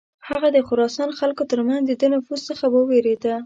[0.29, 3.33] هغه د خراسان خلکو تر منځ د ده نفوذ څخه ویرېده.